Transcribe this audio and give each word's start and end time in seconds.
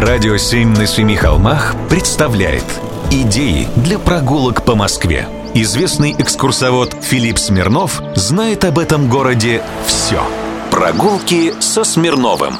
Радио 0.00 0.36
«Семь 0.36 0.76
на 0.76 0.86
семи 0.86 1.16
холмах» 1.16 1.74
представляет 1.90 2.62
Идеи 3.10 3.66
для 3.74 3.98
прогулок 3.98 4.64
по 4.64 4.76
Москве. 4.76 5.26
Известный 5.54 6.14
экскурсовод 6.16 6.94
Филипп 7.02 7.36
Смирнов 7.36 8.00
знает 8.14 8.64
об 8.64 8.78
этом 8.78 9.10
городе 9.10 9.60
все. 9.86 10.22
Прогулки 10.70 11.52
со 11.58 11.82
Смирновым. 11.82 12.54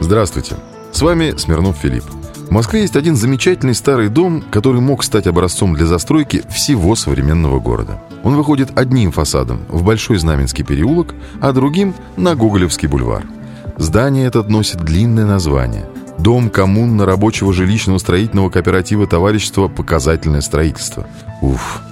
Здравствуйте, 0.00 0.56
с 0.90 1.02
вами 1.02 1.34
Смирнов 1.36 1.76
Филипп. 1.76 2.04
В 2.48 2.50
Москве 2.50 2.80
есть 2.80 2.96
один 2.96 3.14
замечательный 3.14 3.74
старый 3.74 4.08
дом, 4.08 4.42
который 4.50 4.80
мог 4.80 5.04
стать 5.04 5.26
образцом 5.26 5.74
для 5.74 5.84
застройки 5.84 6.44
всего 6.48 6.94
современного 6.96 7.60
города. 7.60 8.00
Он 8.24 8.36
выходит 8.36 8.70
одним 8.74 9.12
фасадом 9.12 9.66
в 9.68 9.82
Большой 9.82 10.16
Знаменский 10.16 10.64
переулок, 10.64 11.14
а 11.42 11.52
другим 11.52 11.92
на 12.16 12.34
Гоголевский 12.34 12.88
бульвар. 12.88 13.24
Здание 13.76 14.26
этот 14.26 14.48
носит 14.48 14.78
длинное 14.78 15.26
название– 15.26 15.84
Дом 16.18 16.50
коммунно-рабочего 16.50 17.52
жилищного 17.52 17.98
строительного 17.98 18.50
кооператива 18.50 19.06
товарищества 19.06 19.68
«Показательное 19.68 20.40
строительство». 20.40 21.06
Уф. 21.40 21.82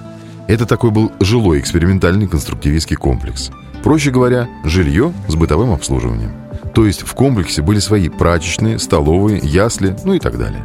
Это 0.47 0.65
такой 0.65 0.91
был 0.91 1.11
жилой 1.19 1.59
экспериментальный 1.59 2.27
конструктивистский 2.27 2.97
комплекс. 2.97 3.51
Проще 3.83 4.11
говоря, 4.11 4.49
жилье 4.65 5.13
с 5.27 5.35
бытовым 5.35 5.71
обслуживанием. 5.71 6.31
То 6.73 6.85
есть 6.85 7.01
в 7.01 7.13
комплексе 7.13 7.61
были 7.61 7.79
свои 7.79 8.09
прачечные, 8.09 8.79
столовые, 8.79 9.39
ясли, 9.41 9.95
ну 10.03 10.13
и 10.13 10.19
так 10.19 10.37
далее. 10.37 10.63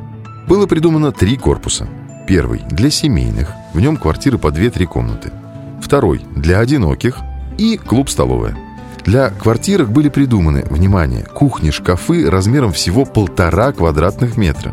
Было 0.49 0.67
придумано 0.67 1.13
три 1.13 1.37
корпуса. 1.37 1.87
Первый– 2.27 2.63
для 2.71 2.91
семейных, 2.91 3.53
в 3.75 3.81
нем 3.81 3.97
квартиры 3.97 4.39
по 4.39 4.49
2-3 4.49 4.87
комнаты. 4.87 5.33
Второй– 5.81 6.21
для 6.37 6.59
одиноких 6.59 7.19
и 7.59 7.77
клуб-столовая. 7.77 8.57
Для 9.05 9.31
квартирок 9.31 9.91
были 9.91 10.09
придуманы, 10.09 10.65
внимание, 10.71 11.25
кухни-шкафы 11.25 12.31
размером 12.31 12.73
всего 12.73 13.05
полтора 13.05 13.73
квадратных 13.73 14.37
метра. 14.37 14.73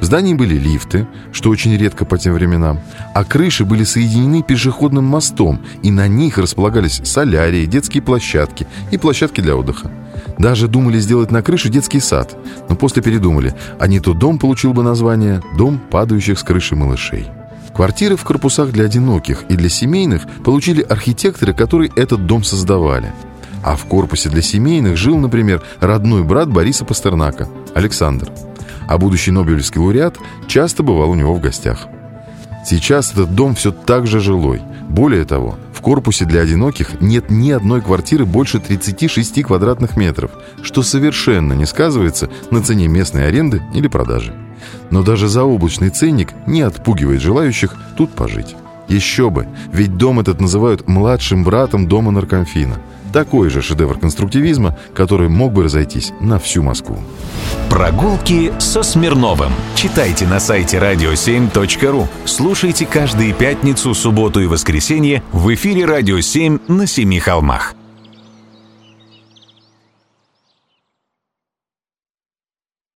В 0.00 0.04
здании 0.04 0.34
были 0.34 0.56
лифты, 0.56 1.06
что 1.32 1.50
очень 1.50 1.76
редко 1.76 2.04
по 2.04 2.18
тем 2.18 2.34
временам, 2.34 2.80
а 3.14 3.24
крыши 3.24 3.64
были 3.64 3.84
соединены 3.84 4.42
пешеходным 4.42 5.04
мостом, 5.04 5.60
и 5.82 5.90
на 5.90 6.08
них 6.08 6.38
располагались 6.38 7.00
солярии, 7.04 7.66
детские 7.66 8.02
площадки 8.02 8.66
и 8.90 8.98
площадки 8.98 9.40
для 9.40 9.56
отдыха. 9.56 9.90
Даже 10.38 10.68
думали 10.68 10.98
сделать 10.98 11.30
на 11.30 11.42
крыше 11.42 11.68
детский 11.68 12.00
сад, 12.00 12.36
но 12.68 12.76
после 12.76 13.02
передумали, 13.02 13.54
а 13.78 13.86
не 13.86 14.00
то 14.00 14.12
дом 14.12 14.38
получил 14.38 14.72
бы 14.72 14.82
название 14.82 15.42
«Дом 15.56 15.80
падающих 15.90 16.38
с 16.38 16.42
крыши 16.42 16.76
малышей». 16.76 17.26
Квартиры 17.74 18.16
в 18.16 18.24
корпусах 18.24 18.72
для 18.72 18.84
одиноких 18.86 19.44
и 19.48 19.56
для 19.56 19.68
семейных 19.68 20.22
получили 20.44 20.82
архитекторы, 20.82 21.52
которые 21.52 21.90
этот 21.94 22.26
дом 22.26 22.42
создавали– 22.42 23.12
а 23.66 23.74
в 23.74 23.84
корпусе 23.86 24.28
для 24.28 24.42
семейных 24.42 24.96
жил, 24.96 25.18
например, 25.18 25.60
родной 25.80 26.22
брат 26.22 26.48
Бориса 26.48 26.84
Пастернака, 26.84 27.48
Александр. 27.74 28.30
А 28.86 28.96
будущий 28.96 29.32
Нобелевский 29.32 29.80
лауреат 29.80 30.16
часто 30.46 30.84
бывал 30.84 31.10
у 31.10 31.16
него 31.16 31.34
в 31.34 31.40
гостях. 31.40 31.88
Сейчас 32.64 33.12
этот 33.12 33.34
дом 33.34 33.56
все 33.56 33.72
так 33.72 34.06
же 34.06 34.20
жилой. 34.20 34.62
Более 34.88 35.24
того, 35.24 35.58
в 35.72 35.80
корпусе 35.80 36.24
для 36.26 36.42
одиноких 36.42 37.00
нет 37.00 37.28
ни 37.28 37.50
одной 37.50 37.80
квартиры 37.80 38.24
больше 38.24 38.60
36 38.60 39.42
квадратных 39.42 39.96
метров, 39.96 40.30
что 40.62 40.84
совершенно 40.84 41.52
не 41.54 41.66
сказывается 41.66 42.30
на 42.52 42.62
цене 42.62 42.86
местной 42.86 43.26
аренды 43.26 43.62
или 43.74 43.88
продажи. 43.88 44.32
Но 44.90 45.02
даже 45.02 45.26
заоблачный 45.26 45.90
ценник 45.90 46.28
не 46.46 46.62
отпугивает 46.62 47.20
желающих 47.20 47.74
тут 47.96 48.12
пожить. 48.14 48.54
Еще 48.86 49.28
бы, 49.28 49.48
ведь 49.72 49.96
дом 49.96 50.20
этот 50.20 50.40
называют 50.40 50.86
младшим 50.86 51.42
братом 51.42 51.88
дома 51.88 52.12
наркомфина– 52.12 52.76
такой 53.16 53.48
же 53.48 53.62
шедевр 53.62 53.98
конструктивизма, 53.98 54.76
который 54.92 55.30
мог 55.30 55.54
бы 55.54 55.62
разойтись 55.62 56.12
на 56.20 56.38
всю 56.38 56.62
Москву. 56.62 56.98
Прогулки 57.70 58.52
со 58.58 58.82
Смирновым. 58.82 59.52
Читайте 59.74 60.26
на 60.26 60.38
сайте 60.38 60.76
radio7.ru. 60.76 62.08
Слушайте 62.26 62.84
каждые 62.84 63.32
пятницу, 63.32 63.94
субботу 63.94 64.40
и 64.40 64.46
воскресенье 64.46 65.22
в 65.32 65.54
эфире 65.54 65.86
«Радио 65.86 66.18
7» 66.18 66.60
на 66.70 66.86
Семи 66.86 67.18
холмах. 67.18 67.74